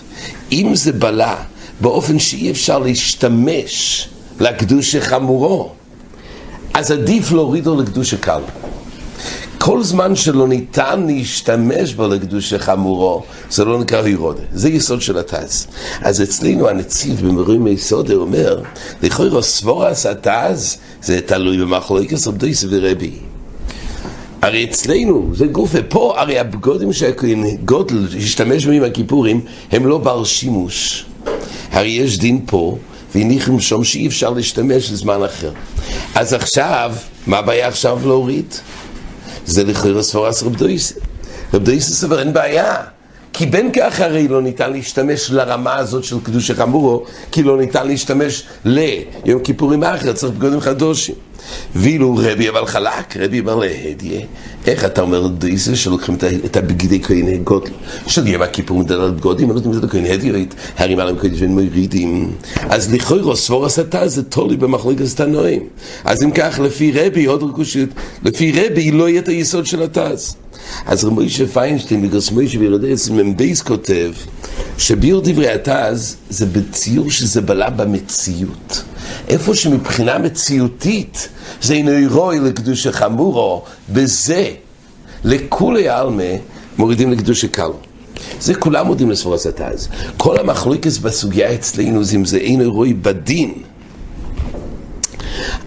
אם 0.53 0.71
זה 0.75 0.93
בלה 0.93 1.37
באופן 1.81 2.19
שאי 2.19 2.51
אפשר 2.51 2.79
להשתמש 2.79 4.09
לקדושה 4.41 5.01
חמורו, 5.01 5.71
אז 6.75 6.91
עדיף 6.91 7.33
להוריד 7.33 7.67
לו 7.67 7.81
לקדושה 7.81 8.17
קל. 8.17 8.41
כל 9.59 9.83
זמן 9.83 10.17
שלא 10.17 10.49
ניתן 10.49 11.07
להשתמש 11.07 11.95
בו 11.95 12.09
לקדושה 12.09 12.59
חמורו, 12.59 13.23
זה 13.51 13.65
לא 13.65 13.79
נקרא 13.81 14.03
הירודה. 14.03 14.43
זה 14.53 14.69
יסוד 14.69 15.03
של 15.03 15.19
התז. 15.19 15.67
אז 16.01 16.23
אצלנו 16.23 16.69
הנציב 16.69 17.27
במורים 17.27 17.65
מיסודה 17.65 18.15
אומר, 18.15 18.63
לכאורה 19.03 19.43
סבורס 19.43 20.07
התז 20.07 20.77
זה 21.03 21.21
תלוי 21.21 21.59
במחלוקת 21.59 22.27
רבדויס 22.27 22.65
ורבי. 22.71 23.13
הרי 24.43 24.65
אצלנו, 24.65 25.31
זה 25.35 25.47
גוף, 25.47 25.71
ופה 25.73 26.15
הרי 26.17 26.39
הבגודים 26.39 26.93
שהכהן 26.93 27.57
גודל 27.65 28.07
השתמש 28.17 28.67
בהם 28.67 28.85
הכיפורים, 28.85 29.41
הם 29.73 29.87
לא 29.87 29.99
בר 29.99 30.25
שימוש. 30.25 31.07
הרי 31.73 31.89
יש 31.89 32.19
דין 32.19 32.41
פה, 32.47 32.79
והניחם 33.15 33.61
שם 33.61 33.85
שאי 33.85 34.07
אפשר 34.07 34.31
להשתמש 34.31 34.93
לזמן 34.93 35.25
אחר. 35.25 35.51
אז 36.15 36.33
עכשיו, 36.33 36.95
מה 37.27 37.39
הבעיה 37.39 37.69
עכשיו 37.69 38.01
להוריד? 38.05 38.55
זה 39.47 39.65
לכאורה 39.65 40.03
ספורס 40.03 40.43
רב 40.43 40.57
דויסה. 40.57 40.95
רב 41.55 41.65
דויסה 41.65 41.95
סבר 41.95 42.21
אין 42.21 42.33
בעיה. 42.33 42.77
כי 43.33 43.47
בין 43.47 43.71
כך 43.73 44.01
הרי 44.01 44.29
לא 44.29 44.43
ניתן 44.43 44.73
להשתמש 44.73 45.31
לרמה 45.31 45.77
הזאת 45.77 46.05
של 46.05 46.17
קדושה 46.23 46.55
חמורו, 46.55 47.05
כי 47.33 47.43
לא 47.43 47.57
ניתן 47.57 47.87
להשתמש 47.87 48.43
ליום 48.65 49.43
כיפורים 49.45 49.85
אחר, 49.85 50.13
צריך 50.13 50.33
בגודים 50.33 50.61
חדושים. 50.61 51.15
ואילו 51.75 52.17
רבי 52.23 52.49
אבל 52.49 52.67
חלק, 52.67 53.17
רבי 53.17 53.41
אמר 53.41 53.55
להדיה, 53.55 54.21
איך 54.67 54.85
אתה 54.85 55.01
אומר 55.01 55.29
דייסה 55.29 55.77
שלוקחים 55.77 56.17
את 56.45 56.57
הבגדי 56.57 57.03
כהן 57.03 57.37
גודל, 57.45 57.71
של 58.07 58.27
יום 58.27 58.43
הכיפורים 58.43 58.85
דלת 58.85 59.21
גודים, 59.21 59.51
לא 59.51 59.55
יודעים 59.55 59.79
את 59.79 59.85
הכהן 59.85 60.05
הדיות, 60.05 60.55
הרים 60.77 60.99
עליהם 60.99 61.19
קודש 61.19 61.39
ומורידים. 61.39 62.33
אז 62.69 62.93
לכאורה 62.93 63.37
סבור 63.37 63.67
הסתה 63.67 64.09
זה 64.09 64.23
תולי 64.23 64.57
במחלוקת 64.57 65.05
סתנועים. 65.05 65.63
אז 66.05 66.23
אם 66.23 66.31
כך, 66.31 66.61
לפי 66.65 66.93
רבי, 66.95 67.25
עוד 67.25 67.43
רכושית, 67.43 67.89
לפי 68.25 68.53
רבי 68.53 68.91
לא 68.91 69.09
יהיה 69.09 69.21
את 69.21 69.29
היסוד 69.29 69.67
של 69.67 69.83
התז. 69.83 70.37
אז 70.87 71.05
רבי 71.05 71.15
מוישה 71.15 71.47
פיינשטיין, 71.47 72.09
בגרס 72.09 72.31
מוישה 72.31 72.59
וירדי 72.59 72.93
אצל 72.93 73.13
מבייס 73.13 73.63
כותב, 73.63 74.13
שביור 74.79 75.21
דברי 75.25 75.49
התז 75.51 76.17
זה 76.31 76.47
בציור 76.47 77.11
שזה 77.11 77.41
בלע 77.41 77.71
במציאות. 77.71 78.83
איפה 79.29 79.55
שמבחינה 79.55 80.19
מציאותית 80.19 81.29
זה 81.63 81.75
אינו 81.75 81.91
רוי 82.11 82.39
לקדושה 82.39 82.93
חמורו, 82.93 83.63
בזה 83.89 84.51
לכולי 85.25 85.89
עלמה 85.89 86.23
מורידים 86.79 87.11
לקדושה 87.11 87.49
קלו. 87.49 87.77
זה 88.41 88.55
כולם 88.55 88.87
מודים 88.87 89.11
לספורס 89.11 89.47
התז. 89.47 89.89
כל 90.17 90.39
המחלוקת 90.39 90.99
בסוגיה 90.99 91.55
אצלנו 91.55 92.05
זה 92.05 92.17
אם 92.17 92.25
זה 92.25 92.37
אינו 92.39 92.73
רוי 92.73 92.95
בדין. 92.95 93.53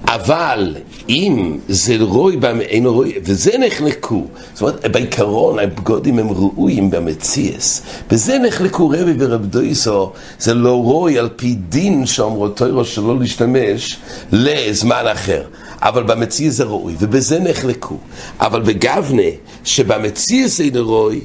אבל 0.07 0.75
אם 1.09 1.57
זה 1.69 1.95
רוי, 1.99 2.39
אינו 2.61 2.93
רוי, 2.93 3.13
וזה 3.23 3.51
נחלקו, 3.57 4.23
זאת 4.53 4.61
אומרת, 4.61 4.85
בעיקרון 4.91 5.59
הבגודים 5.59 6.19
הם 6.19 6.29
ראויים 6.29 6.91
במציאס, 6.91 7.81
בזה 8.11 8.37
נחלקו 8.39 8.89
רבי 8.89 9.13
ורב 9.19 9.45
דויסו, 9.45 10.11
זה 10.39 10.53
לא 10.53 10.83
רוי 10.83 11.19
על 11.19 11.29
פי 11.35 11.55
דין 11.69 12.05
שאומרו 12.05 12.49
תוירו 12.49 12.85
שלא 12.85 13.19
להשתמש 13.19 13.97
לזמן 14.31 15.03
אחר. 15.13 15.43
אבל 15.81 16.03
במציאס 16.03 16.53
זה 16.53 16.63
ראוי, 16.63 16.95
ובזה 16.99 17.39
נחלקו. 17.39 17.97
אבל 18.39 18.61
בגבנה, 18.61 19.21
שבמציאס 19.63 20.61
אינו 20.61 20.87
רוי, 20.87 21.21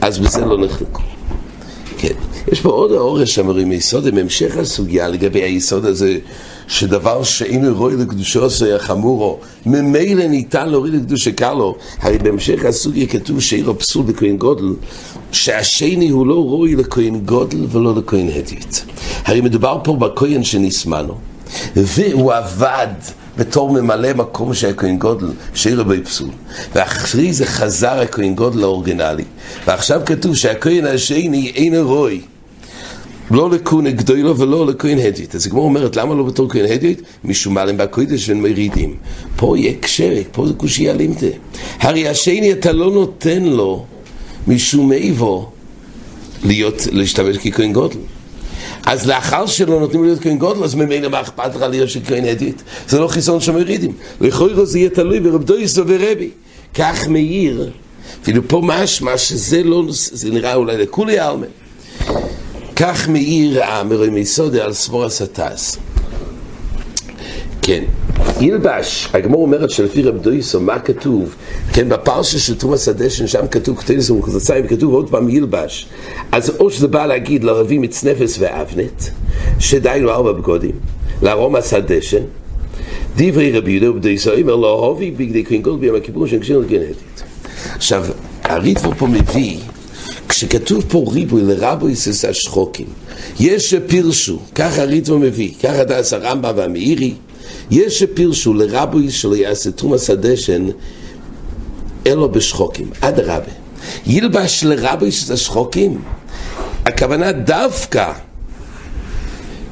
אז 0.00 0.18
בזה 0.18 0.44
לא 0.44 0.64
נחלקו. 0.64 1.02
כן. 2.00 2.14
יש 2.52 2.60
פה 2.60 2.68
עוד 2.68 2.92
האורש 2.92 3.34
שאמרים 3.34 3.68
מיסוד, 3.68 4.06
עם 4.06 4.18
המשך 4.18 4.56
הסוגיה 4.56 5.08
לגבי 5.08 5.42
היסוד 5.42 5.84
הזה 5.84 6.18
שדבר 6.68 7.22
שאינו 7.22 7.76
רואה 7.76 7.94
לקדושו 7.94 8.48
זה 8.48 8.76
חמורו, 8.78 9.38
ממילא 9.66 10.26
ניתן 10.26 10.68
להוריד 10.68 10.94
לקדושה 10.94 11.32
קלו. 11.32 11.76
הרי 12.00 12.18
בהמשך 12.18 12.64
הסוגיה 12.64 13.06
כתוב 13.06 13.40
שאין 13.40 13.64
לו 13.64 13.78
פסול 13.78 14.04
לכהן 14.08 14.36
גודל, 14.36 14.74
שהשני 15.32 16.08
הוא 16.08 16.26
לא 16.26 16.34
רואי 16.34 16.76
לכהן 16.76 17.20
גודל 17.20 17.66
ולא 17.70 17.94
לכהן 17.96 18.28
הדית. 18.28 18.84
הרי 19.24 19.40
מדובר 19.40 19.78
פה 19.84 19.96
בכהן 19.96 20.44
שנסמנו, 20.44 21.14
והוא 21.76 22.32
עבד 22.32 22.88
בתור 23.36 23.70
ממלא 23.70 24.12
מקום 24.12 24.54
של 24.54 24.68
הכהן 24.68 24.98
גודל, 24.98 25.26
שאין 25.54 25.76
לו 25.76 25.84
פסול. 26.04 26.28
ואחרי 26.74 27.32
זה 27.32 27.46
חזר 27.46 28.00
הכהן 28.00 28.34
גודל 28.34 28.62
האורגנלי. 28.62 29.24
ועכשיו 29.66 30.00
כתוב 30.06 30.36
שהכהן 30.36 30.86
השני 30.86 31.52
אינו 31.56 31.88
רואי. 31.88 32.20
לא 33.30 33.50
לכהן 33.50 33.90
גדולו 33.90 34.38
ולא 34.38 34.66
לכהן 34.66 34.98
הדית. 34.98 35.34
אז 35.34 35.46
הגמור 35.46 35.64
אומרת, 35.64 35.96
למה 35.96 36.14
לא 36.14 36.22
בתור 36.22 36.50
כהן 36.50 36.64
הדית? 36.72 37.02
משום 37.24 37.54
מה 37.54 37.64
להם 37.64 37.76
בקודש 37.76 38.28
ומרידים. 38.28 38.96
פה 39.36 39.58
יהיה 39.58 39.72
קשרק, 39.80 40.26
פה 40.32 40.46
זה 40.46 40.54
קושי 40.54 40.90
אלימתה. 40.90 41.26
הרי 41.80 42.08
השני 42.08 42.52
אתה 42.52 42.72
לא 42.72 42.90
נותן 42.90 43.42
לו 43.42 43.84
משום 44.46 44.92
איבו 44.92 45.50
להיות, 46.44 46.86
להשתמש 46.92 47.36
ככהן 47.36 47.72
גודל. 47.72 47.98
אז 48.86 49.06
לאחר 49.06 49.46
שלא 49.46 49.80
נותנים 49.80 50.04
להיות 50.04 50.20
כהן 50.20 50.38
גודל, 50.38 50.64
אז 50.64 50.74
ממילא 50.74 51.08
מה 51.08 51.20
אכפת 51.20 51.54
לך 51.54 51.62
להיות 51.62 51.90
של 51.90 52.00
כהן 52.06 52.24
הדית? 52.24 52.62
זה 52.88 53.00
לא 53.00 53.08
חיסון 53.08 53.40
שמרידים. 53.40 53.92
לכאורה 54.20 54.64
זה 54.64 54.78
יהיה 54.78 54.90
תלוי 54.90 55.20
ברב 55.20 55.44
דויסו 55.44 55.82
ורבי. 55.86 56.30
כך 56.74 57.08
מאיר, 57.08 57.70
אפילו 58.22 58.42
פה 58.48 58.60
משמע 58.64 59.18
שזה 59.18 59.62
לא, 59.62 59.84
זה 59.90 60.30
נראה 60.30 60.54
אולי 60.54 60.76
לכולי 60.76 61.18
עלמה. 61.18 61.46
כך 62.76 63.08
מאיר 63.08 63.64
האמרי 63.64 64.10
מיסודה 64.10 64.64
על 64.64 64.72
סבור 64.72 65.04
הסטס. 65.04 65.76
כן, 67.70 67.84
ילבש, 68.40 69.08
הגמור 69.12 69.42
אומרת 69.42 69.70
שלפי 69.70 70.02
רב 70.02 70.16
דויסו, 70.16 70.60
מה 70.60 70.78
כתוב? 70.78 71.34
כן, 71.72 71.88
בפרשה 71.88 72.38
של 72.38 72.58
תומאס 72.58 72.88
הדשן, 72.88 73.26
שם 73.26 73.46
כתוב 73.50 73.78
כתוב 73.78 74.10
ומחזציים, 74.10 74.66
כתוב 74.66 74.94
עוד 74.94 75.10
פעם 75.10 75.28
ילבש. 75.28 75.86
אז 76.32 76.50
או 76.60 76.70
שזה 76.70 76.88
בא 76.88 77.06
להגיד 77.06 77.44
לרבי 77.44 77.78
מצנפס 77.78 78.36
ואבנת, 78.38 79.10
שדיינו 79.58 80.10
ארבע 80.10 80.32
בגודים, 80.32 80.74
לארומס 81.22 81.74
הדשן, 81.74 82.22
דברי 83.16 83.52
רבי 83.52 83.70
יהודה 83.70 83.90
ובדויסו, 83.90 84.30
אומר 84.30 84.56
לא 84.56 84.86
הובי 84.86 85.10
בגדי 85.10 85.58
גולד 85.58 85.80
ביום 85.80 85.96
הכיפור 85.96 86.26
של 86.26 86.38
קשיר 86.38 86.58
לגנטית. 86.58 87.22
עכשיו, 87.76 88.04
הריטבו 88.42 88.92
פה 88.98 89.06
מביא 89.06 89.58
כשכתוב 90.28 90.84
פה 90.88 91.04
ריבוי 91.12 91.42
לרבוי 91.42 91.96
ססה 91.96 92.34
שחוקים, 92.34 92.86
יש 93.40 93.70
שפירשו, 93.70 94.38
ככה 94.54 94.84
ריטבו 94.84 95.18
מביא, 95.18 95.50
ככה 95.62 95.84
דס 95.84 96.12
הרמב"ם 96.12 96.52
והמאירי, 96.56 97.14
יש 97.70 97.98
שפירשו 97.98 98.54
לרבוי 98.54 99.10
שלא 99.10 99.36
יעשה 99.36 99.70
תרומס 99.70 100.10
הדשן 100.10 100.66
אלו 102.06 102.28
בשחוקים, 102.32 102.90
אדרבה. 103.00 103.52
ילבש 104.06 104.64
לרבוי 104.64 105.12
ססה 105.12 105.36
שחוקים, 105.36 106.02
הכוונה 106.86 107.32
דווקא 107.32 108.12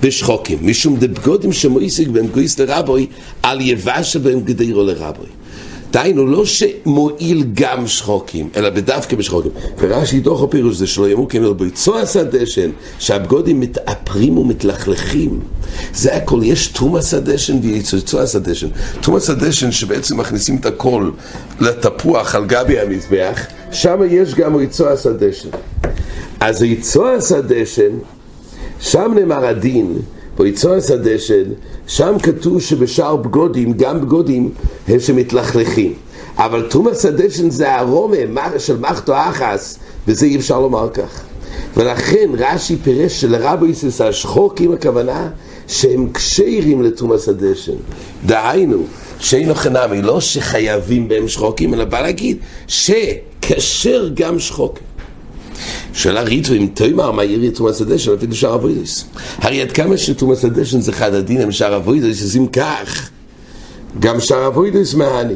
בשחוקים, 0.02 0.59
משום 0.62 0.97
דבגודים 0.97 1.52
שמויסיק 1.52 2.09
בהם 2.09 2.26
גויס 2.26 2.59
לרבוי, 2.59 3.07
על 3.43 3.61
יבשה 3.61 4.19
בהם 4.19 4.40
גדירו 4.40 4.83
לרבוי. 4.83 5.38
דהיינו, 5.90 6.26
לא 6.26 6.45
שמועיל 6.47 7.45
גם 7.54 7.87
שחוקים, 7.87 8.49
אלא 8.57 8.71
בדווקא 8.71 9.16
בשחוקים. 9.16 9.50
ורש"י 9.78 10.21
דוח 10.21 10.42
הפירוש 10.42 10.76
זה 10.76 10.87
שלא 10.87 11.09
יאמרו 11.09 11.28
כמל 11.28 11.52
ביצוע 11.52 12.07
סדשן, 12.07 12.71
שהבגודים 12.99 13.61
מתאפרים 13.61 14.38
ומתלכלכים. 14.38 15.40
זה 15.95 16.16
הכל, 16.16 16.40
יש 16.42 16.66
תרומה 16.66 17.02
סדשן 17.02 17.59
ויצוע 17.62 18.26
סדשן. 18.26 18.68
תרומה 19.00 19.21
סדשן 19.21 19.73
שבעצם 19.73 20.21
מכניסים 20.21 20.57
את 20.57 20.66
הכל 20.66 21.11
לתפוח 21.61 22.35
על 22.35 22.45
גבי 22.45 22.80
המזבח, 22.80 23.47
שם 23.73 24.00
יש 24.11 24.35
גם 24.35 24.57
ריצוע 24.57 24.97
סדשן. 24.97 25.49
אז 26.40 26.62
ריצוע 26.62 27.21
סדשן, 27.21 27.90
שם 28.80 29.12
נאמר 29.14 29.47
הדין, 29.47 29.99
ביצועס 30.42 30.90
הדשן, 30.90 31.45
שם 31.87 32.18
כתוב 32.23 32.61
שבשאר 32.61 33.16
בגודים, 33.16 33.73
גם 33.73 34.00
בגודים, 34.00 34.50
הם 34.88 35.00
שמתלכלכים. 35.00 35.95
אבל 36.37 36.66
תומאס 36.71 37.04
הדשן 37.04 37.50
זה 37.50 37.75
הרומה 37.75 38.59
של 38.59 38.78
מחתו 38.78 39.14
אחס, 39.16 39.78
וזה 40.09 40.26
אי 40.26 40.37
אפשר 40.37 40.61
לומר 40.61 40.88
כך. 40.90 41.23
ולכן 41.76 42.30
רש"י 42.38 42.76
פירש 42.76 43.21
שלרבו 43.21 43.64
איסס 43.64 44.00
השחוקים 44.00 44.73
הכוונה 44.73 45.28
שהם 45.68 46.09
קשרים 46.12 46.83
לתומאס 46.83 47.28
הדשן. 47.28 47.76
דהיינו, 48.26 48.83
שאינו 49.21 49.54
חנמי, 49.54 50.02
לא 50.02 50.21
שחייבים 50.21 51.09
בהם 51.09 51.28
שחוקים, 51.28 51.75
אלא 51.75 51.85
בא 51.85 52.00
להגיד 52.00 52.37
שכשר 52.66 54.11
גם 54.14 54.38
שחוקים. 54.38 54.88
שאלה 55.92 56.23
ריטו 56.23 56.54
אם 56.54 56.68
תאמר 56.75 57.11
מה 57.11 57.25
יהיה 57.25 57.50
תומאס 57.50 57.80
הדשן 57.80 58.12
אפילו 58.14 58.35
שאר 58.35 58.54
אבוידוס. 58.54 59.04
הרי 59.38 59.62
עד 59.62 59.73
כמה 59.73 59.97
שתומאס 59.97 60.45
הדשן 60.45 60.80
זה 60.80 60.92
חד 60.92 61.14
הדין 61.14 61.40
עם 61.40 61.52
שאר 61.52 61.76
אבוידוס, 61.76 62.23
אז 62.23 62.37
אם 62.37 62.47
כך, 62.47 63.11
גם 64.00 64.21
שאר 64.21 64.47
אבוידוס 64.47 64.95
מהני. 64.95 65.35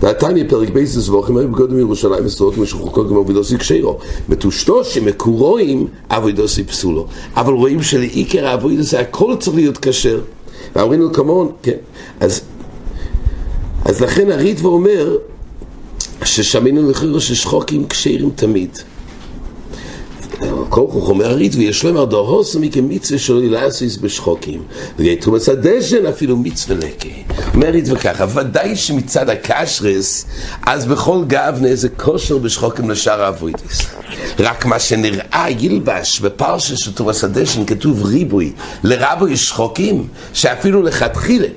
והתניא 0.00 0.44
פרק 0.48 0.70
בייסס 0.70 1.08
ואוכם 1.08 1.36
היו 1.36 1.48
בגודם 1.48 1.78
ירושלים 1.78 2.24
מסורות 2.24 2.58
משוחקו 2.58 3.08
כמו 3.08 3.22
אבידוסי 3.22 3.56
קשירו. 3.56 3.98
מתושתו 4.28 4.84
שמקורואים 4.84 5.86
אבידוסי 6.08 6.64
פסולו. 6.64 7.06
אבל 7.36 7.52
רואים 7.52 7.82
שלעיקר 7.82 8.46
האבידוסי 8.46 8.96
הכל 8.96 9.34
צריך 9.40 9.56
להיות 9.56 9.78
כשר. 9.82 10.20
ואמרים 10.76 11.00
לו 11.00 11.12
כמון, 11.12 11.52
כן. 11.62 11.76
אז, 12.20 12.40
אז 13.84 14.00
לכן 14.00 14.30
הריטב"א 14.30 14.68
אומר 14.68 15.16
ששמינו 16.24 16.90
לחירו 16.90 17.20
ששחוקים 17.20 17.86
כשרים 17.86 18.30
תמיד. 18.34 18.78
כל 20.68 20.86
כך 20.88 21.08
אומר 21.08 21.30
הריט 21.30 21.54
ויש 21.54 21.84
לו 21.84 21.90
אמר 21.90 22.04
דהוסו 22.04 22.60
מכמצווה 22.60 23.18
שלא 23.18 23.40
ילעסיס 23.40 23.96
בשחוקים 23.96 24.62
ויתרומס 24.98 25.48
הדשן 25.48 26.06
אפילו 26.06 26.36
מצווה 26.36 26.76
לקה 26.76 27.08
אומר 27.54 27.66
הריט 27.66 27.88
וככה 27.90 28.26
ודאי 28.34 28.76
שמצד 28.76 29.30
הקשרס 29.30 30.26
אז 30.66 30.86
בכל 30.86 31.24
גאבנה 31.26 31.74
זה 31.74 31.88
כושר 31.88 32.38
בשחוקים 32.38 32.90
לשאר 32.90 33.22
האבוידס. 33.22 33.86
רק 34.38 34.64
מה 34.64 34.78
שנראה 34.78 35.46
ילבש 35.58 36.20
בפרשה 36.20 36.76
של 36.76 36.92
תורס 36.92 37.24
הדשן 37.24 37.64
כתוב 37.64 38.04
ריבוי 38.04 38.52
לרבוי 38.84 39.36
שחוקים 39.36 40.08
שאפילו 40.32 40.82
לכתחילה 40.82 41.48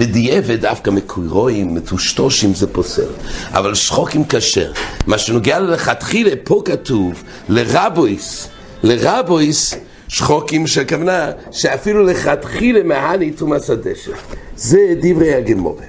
בדיעבד 0.00 0.60
דווקא 0.60 0.90
מקורואים, 0.90 1.74
מטושטושים 1.74 2.54
זה 2.54 2.66
פוסל, 2.66 3.10
אבל 3.50 3.74
שחוקים 3.74 4.24
כשר. 4.28 4.72
מה 5.06 5.18
שנוגע 5.18 5.58
ללכתחילה, 5.58 6.30
פה 6.44 6.62
כתוב 6.64 7.22
לרבויס, 7.48 8.48
לרבויס 8.82 9.74
שחוקים 10.08 10.66
שכוונה 10.66 11.30
שאפילו 11.50 12.04
לכתחילה 12.06 12.82
מהני 12.82 13.30
תומס 13.30 13.70
הדשא. 13.70 14.12
זה 14.56 14.78
דברי 15.02 15.34
הגמורה. 15.34 15.84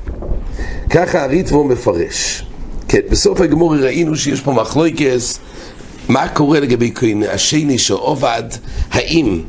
ככה 0.89 1.23
הריטבו 1.23 1.63
מפרש. 1.63 2.43
כן, 2.87 3.01
בסוף 3.09 3.41
הגמורה 3.41 3.77
ראינו 3.77 4.15
שיש 4.15 4.41
פה 4.41 4.51
מחלוקס 4.51 5.39
מה 6.09 6.27
קורה 6.27 6.59
לגבי 6.59 6.91
כהן 6.95 7.23
השני 7.23 7.77
שעובד, 7.77 8.43
האם 8.91 9.41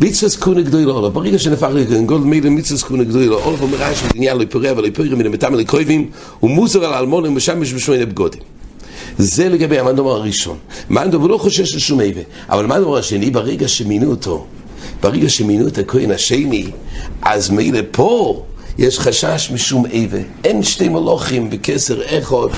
מצווה 0.00 0.30
כהונה 0.30 0.62
גדולה 0.62 0.92
עולה, 0.92 1.08
ברגע 1.08 1.38
שנפח 1.38 1.68
לכהן 1.74 2.06
גודל 2.06 2.24
מילה 2.24 2.50
מצווה 2.50 2.80
כהונה 2.80 3.04
גדולה 3.04 3.36
עולה, 3.36 3.58
אומר 3.60 3.76
רש"י 3.80 4.06
עניין 4.14 4.36
לא 4.36 4.42
יפורע 4.42 4.72
ולא 4.76 4.86
יפורע 4.86 5.08
מן 5.08 5.26
המתם 5.26 5.54
לקרובים 5.54 6.10
ומוזר 6.42 6.84
על 6.84 6.94
אלמון 6.94 7.26
ומשמש 7.26 7.74
בשמונה 7.74 8.06
בגודים 8.06 8.42
זה 9.18 9.48
לגבי 9.48 9.78
המנדומר 9.78 10.10
הראשון. 10.10 10.56
מנדומר 10.90 11.26
לא 11.26 11.38
חושש 11.38 11.74
לשום 11.74 12.00
איבה, 12.00 12.20
אבל 12.48 12.64
המנדומר 12.64 12.98
השני, 12.98 13.30
ברגע 13.30 13.68
שמינו 13.68 14.10
אותו, 14.10 14.46
ברגע 15.02 15.28
שמינו 15.28 15.68
את 15.68 15.78
הכהן 15.78 16.10
השני, 16.10 16.66
אז 17.22 17.50
מילא 17.50 17.80
פה 17.90 18.42
יש 18.78 18.98
חשש 18.98 19.50
משום 19.54 19.86
איבה. 19.86 20.18
אין 20.44 20.62
שתי 20.62 20.88
מלוכים 20.88 21.50
בכסר 21.50 22.18
אחד, 22.18 22.48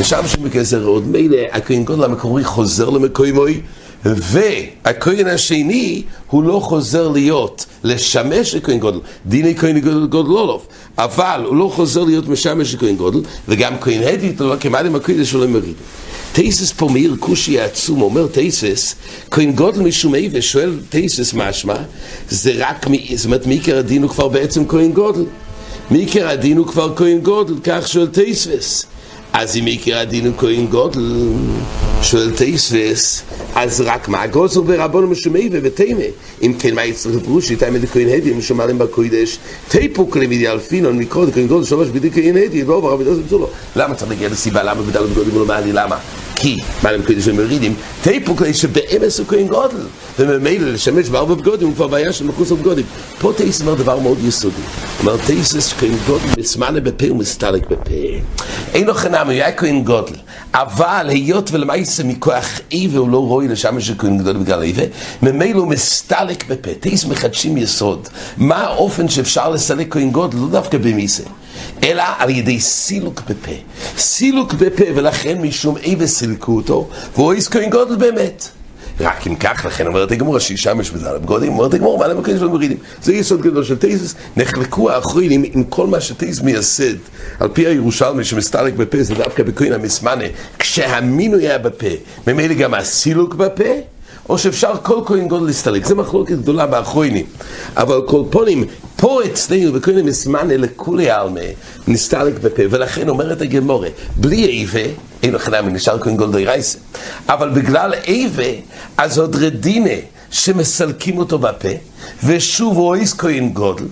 משמשים 0.00 0.44
בכסר 0.44 0.84
עוד. 0.84 1.08
מילא 1.08 1.36
הכהן 1.52 1.84
גודל 1.84 2.04
המקורי 2.04 2.44
חוזר 2.44 2.90
למקוימוי, 2.90 3.60
והכהן 4.04 5.26
השני 5.26 6.02
הוא 6.30 6.42
לא 6.42 6.60
חוזר 6.60 7.08
להיות, 7.08 7.66
לשמש 7.84 8.54
לכהן 8.54 8.78
גודל, 8.78 8.98
דיני 9.26 9.56
כהן 9.56 9.80
גודל 9.80 10.28
לא 10.28 10.46
לוב, 10.46 10.66
אבל 10.98 11.42
הוא 11.46 11.56
לא 11.56 11.70
חוזר 11.74 12.04
להיות 12.04 12.28
משמש 12.28 12.74
לכהן 12.74 12.96
גודל, 12.96 13.20
וגם 13.48 13.74
כהן 13.80 14.02
הדית 14.02 14.40
לא 14.40 14.54
כמעט 14.60 14.86
עם 14.86 14.94
הקודש 14.94 15.30
שלו 15.30 15.48
מריד. 15.48 15.74
תייסס 16.32 16.72
פה 16.72 16.88
מאיר 16.88 17.16
כושי 17.20 17.60
העצום, 17.60 18.02
אומר 18.02 18.26
תייסס, 18.26 18.94
כהן 19.30 19.52
גודל 19.52 19.80
משום 19.80 20.14
אי, 20.14 20.28
ושואל 20.32 20.80
תייסס 20.88 21.34
משמע, 21.34 21.76
זה 22.30 22.52
רק, 22.56 22.86
זאת 23.14 23.24
אומרת, 23.26 23.46
מעיקר 23.46 23.78
הדין 23.78 24.02
הוא 24.02 24.10
כבר 24.10 24.28
בעצם 24.28 24.68
כהן 24.68 24.92
גודל. 24.92 25.24
מעיקר 25.90 26.28
הדין 26.28 26.56
הוא 26.56 26.66
כבר 26.66 26.96
כהן 26.96 27.18
גודל, 27.18 27.54
כך 27.64 27.88
שואל 27.88 28.06
תייסס. 28.06 28.86
אז 29.32 29.56
אם 29.56 29.68
יקרא 29.68 30.04
דין 30.04 30.32
כהן 30.38 30.66
גודל, 30.66 31.32
שואל 32.02 32.30
תייסווס, 32.30 33.22
אז 33.54 33.80
רק 33.80 34.08
מה 34.08 34.26
גוזר 34.26 34.60
ברבון 34.60 35.04
משומי 35.04 35.48
ובתימה? 35.52 36.00
אם 36.42 36.54
כן, 36.58 36.74
מה 36.74 36.84
יצטרך 36.84 37.16
לפרוש 37.16 37.50
איתם 37.50 37.76
את 37.76 37.84
הכהן 37.84 38.40
שומע 38.40 38.66
להם 38.66 38.78
בקוידש, 38.78 39.38
תיפוק 39.68 40.16
למידי 40.16 40.48
אלפינון 40.48 40.98
מקרוא 40.98 41.26
כהן 41.34 41.46
גודל 41.46 41.64
שלוש 41.64 41.88
בידי 41.88 42.10
כהן 42.10 42.36
הדי, 42.36 42.64
לא 42.64 42.76
עבר 42.76 42.88
עבודה 42.88 43.14
זה 43.14 43.22
לו. 43.30 43.50
למה 43.76 43.94
צריך 43.94 44.10
להגיע 44.10 44.28
לסיבה? 44.28 44.62
למה 44.62 44.82
בדל 44.82 45.06
בגודל 45.06 45.36
ולא 45.36 45.46
מעלי? 45.46 45.72
למה? 45.72 45.96
כי, 46.34 46.58
מה 46.82 46.92
להם 46.92 47.02
קוידש 47.02 47.28
ומרידים? 47.28 47.74
תיפוק 48.02 48.42
לי 48.42 48.54
שבאמס 48.54 49.18
הוא 49.18 49.26
כהן 49.26 49.46
גודל, 49.46 49.86
וממילא 50.18 50.70
לשמש 50.70 51.08
בארבע 51.08 51.34
בגודים, 51.34 51.68
הוא 51.68 51.74
כבר 51.74 51.86
בעיה 51.86 52.12
של 52.12 52.24
מחוץ 52.24 52.50
לבגודים. 52.50 52.84
פה 53.20 53.32
תייס 53.36 53.60
אומר 53.60 53.74
דבר 53.74 53.98
מאוד 53.98 54.18
יסודי. 54.24 54.54
אומר 55.00 55.16
תייסס 55.26 55.72
כהן 55.72 55.94
גודל 56.06 56.24
מסמנה 56.38 56.80
בפה 56.80 57.12
ומסתלק 57.12 57.66
בפה. 57.66 57.94
אין 58.74 58.86
לו 58.86 58.94
חנם, 58.94 59.22
הוא 59.24 59.32
היה 59.32 59.52
כהן 59.52 59.84
גודל. 59.84 60.14
אבל 60.62 61.06
היות 61.08 61.50
ולמעשה 61.52 62.04
מכוח 62.04 62.60
איבה 62.72 62.98
הוא 62.98 63.08
לא 63.08 63.18
רואה 63.18 63.46
לשם 63.46 63.80
שכהן 63.80 64.18
גדול 64.18 64.36
בגלל 64.36 64.62
איבה, 64.62 64.82
ממילא 65.22 65.58
הוא 65.58 65.68
מסתלק 65.68 66.48
בפה. 66.48 66.74
תייס 66.80 67.04
מחדשים 67.04 67.56
יסוד. 67.56 68.08
מה 68.36 68.56
האופן 68.56 69.08
שאפשר 69.08 69.50
לסלק 69.50 69.92
כהן 69.92 70.10
גודל? 70.10 70.38
לא 70.38 70.48
דווקא 70.48 70.78
במיסה. 70.78 71.22
אלא 71.84 72.02
על 72.18 72.30
ידי 72.30 72.60
סילוק 72.60 73.22
בפה. 73.28 73.52
סילוק 73.96 74.52
בפה, 74.52 74.84
ולכן 74.94 75.42
משום 75.42 75.76
איבה 75.76 76.06
סילקו 76.06 76.56
אותו, 76.56 76.88
והוא 77.14 77.32
איס 77.32 77.48
כהן 77.48 77.70
גודל 77.70 77.96
באמת. 77.96 78.57
רק 79.00 79.26
אם 79.26 79.36
כך, 79.36 79.64
לכן 79.64 79.86
אומרת 79.86 80.12
הגמורה 80.12 80.40
שישמש 80.40 80.90
בזה 80.90 81.10
על 81.10 81.18
בגודים, 81.18 81.52
אומרת 81.52 81.74
הגמורה, 81.74 81.98
מה 81.98 82.14
למקרים 82.14 82.38
של 82.38 82.46
מורידים? 82.46 82.76
זה 83.02 83.14
יסוד 83.14 83.42
גדול 83.42 83.64
של 83.64 83.76
תייסס, 83.76 84.14
נחלקו 84.36 84.90
האחרונים 84.90 85.42
עם 85.52 85.64
כל 85.64 85.86
מה 85.86 86.00
שתייס 86.00 86.40
מייסד, 86.40 86.94
על 87.40 87.48
פי 87.52 87.66
הירושלמי 87.66 88.24
שמסתלק 88.24 88.74
בפה, 88.74 89.02
זה 89.02 89.14
דווקא 89.14 89.42
בכהן 89.42 89.72
המסמנה, 89.72 90.24
כשהמינוי 90.58 91.48
היה 91.48 91.58
בפה, 91.58 91.86
ממילא 92.26 92.54
גם 92.54 92.74
הסילוק 92.74 93.34
בפה, 93.34 93.64
או 94.28 94.38
שאפשר 94.38 94.72
כל 94.82 95.00
כהן 95.06 95.28
גודל 95.28 95.46
להסתלק, 95.46 95.86
זה 95.86 95.94
מחלוקת 95.94 96.36
גדולה 96.38 96.66
באחרונים, 96.66 97.26
אבל 97.76 98.00
כל 98.06 98.22
פונים, 98.30 98.64
פה 99.00 99.20
אצלנו 99.24 99.72
בכהן 99.72 99.98
המסמנה 99.98 100.56
לכולי 100.56 101.10
עלמה, 101.10 101.40
נסתלק 101.88 102.38
בפה, 102.38 102.62
ולכן 102.70 103.08
אומרת 103.08 103.42
הגמורה, 103.42 103.88
בלי 104.16 104.44
איבה, 104.44 104.80
אין 105.22 105.34
לך 105.34 105.48
נמי, 105.48 105.72
נשאר 105.72 105.98
כהן 105.98 106.16
גודל 106.16 106.32
דיירייסה, 106.32 106.78
אבל 107.28 107.50
בגלל 107.50 107.94
איבה, 107.94 108.60
אז 108.96 109.18
עוד 109.18 109.36
רדינה 109.36 109.94
שמסלקים 110.30 111.18
אותו 111.18 111.38
בפה, 111.38 111.68
ושוב 112.24 112.76
הוא 112.76 112.94
איס 112.94 113.14
כהן 113.14 113.48
גודל, 113.48 113.84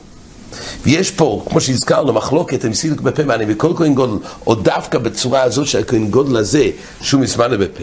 ויש 0.85 1.11
פה, 1.11 1.45
כמו 1.51 1.61
שהזכרנו, 1.61 2.13
מחלוקת 2.13 2.65
עם 2.65 2.75
סילוק 2.75 3.01
בפה 3.01 3.25
מעני 3.25 3.47
בכל 3.47 3.73
כהן 3.77 3.95
גודל, 3.95 4.25
או 4.47 4.55
דווקא 4.55 4.99
בצורה 4.99 5.43
הזאת 5.43 5.67
שהכהן 5.67 6.11
גודל 6.11 6.37
הזה, 6.37 6.71
שהוא 7.01 7.21
מסמנה 7.21 7.57
בפה. 7.57 7.83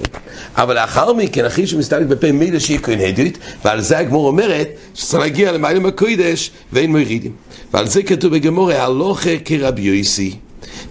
אבל 0.55 0.75
לאחר 0.75 1.13
מכן, 1.13 1.45
אחרי 1.45 1.67
שהוא 1.67 1.79
מסתלק 1.79 2.07
בפה, 2.07 2.31
מילא 2.31 2.59
שיהיה 2.59 2.79
כהן 2.79 2.99
הדית, 2.99 3.37
ועל 3.65 3.81
זה 3.81 3.97
הגמור 3.97 4.27
אומרת, 4.27 4.69
שצריך 4.93 5.21
להגיע 5.21 5.51
למעלה 5.51 5.87
הקודש, 5.87 6.51
ואין 6.73 6.91
מורידים. 6.91 7.31
ועל 7.73 7.87
זה 7.87 8.03
כתוב 8.03 8.33
בגמור, 8.33 8.71
הלוכה 8.71 9.37
כרבי 9.45 9.81
יויסי. 9.81 10.35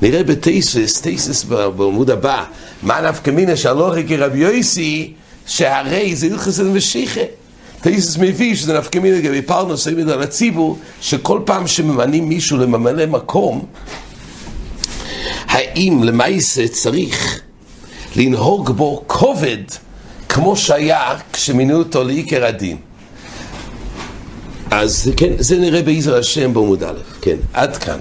נראה 0.03 0.23
בתייסס, 0.23 1.01
תייסס 1.01 1.45
בעמוד 1.45 2.11
הבא, 2.11 2.45
מה 2.83 3.01
נפקא 3.01 3.31
מינא 3.31 3.57
שהלוכה 3.57 4.03
כרבי 4.09 4.39
יויסי, 4.39 5.13
שהרי 5.47 6.17
זה 6.17 6.27
ילחס 6.27 6.61
משיחה. 6.61 7.21
תייסס 7.83 8.17
מביא 8.19 8.55
שזה 8.55 8.79
נפקא 8.79 8.99
מינא 8.99 9.17
לגבי 9.17 9.43
פרנוס, 9.43 9.87
העמיד 9.87 10.09
על 10.09 10.23
הציבור, 10.23 10.79
שכל 11.01 11.41
פעם 11.45 11.67
שממנים 11.67 12.29
מישהו 12.29 12.59
לממלא 12.59 13.07
מקום, 13.07 13.67
האם 15.47 16.03
למעשה 16.03 16.69
צריך 16.69 17.41
לנהוג 18.17 18.71
בו 18.71 19.05
כובד 19.07 19.63
כמו 20.29 20.57
שהיה 20.57 21.15
כשמינו 21.33 21.79
אותו 21.79 22.05
לעיקר 22.05 22.45
הדין. 22.45 22.77
אז 24.71 25.13
כן, 25.17 25.33
זה 25.39 25.59
נראה 25.59 25.83
בעזר 25.83 26.19
השם 26.19 26.55
בעמוד 26.55 26.83
א', 26.83 26.99
כן, 27.23 27.37
עד 27.53 27.77
כאן. 27.77 27.99